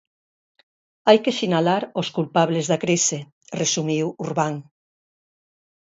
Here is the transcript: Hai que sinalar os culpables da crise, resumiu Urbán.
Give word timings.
Hai 1.07 1.17
que 1.23 1.35
sinalar 1.39 1.83
os 2.01 2.07
culpables 2.17 2.65
da 2.71 2.81
crise, 2.83 3.19
resumiu 3.61 4.05
Urbán. 4.25 4.55